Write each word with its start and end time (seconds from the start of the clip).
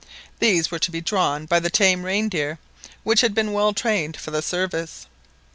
These 0.39 0.71
were 0.71 0.79
to 0.79 0.89
be 0.89 0.99
drawn 0.99 1.45
by 1.45 1.59
the 1.59 1.69
tamed 1.69 2.05
reindeer, 2.05 2.57
which 3.03 3.21
had 3.21 3.35
been 3.35 3.53
well 3.53 3.71
trained 3.71 4.17
for 4.17 4.31
the 4.31 4.41
service. 4.41 5.05